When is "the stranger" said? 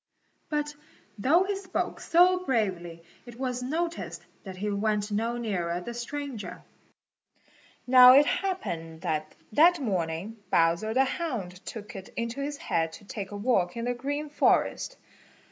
5.79-6.63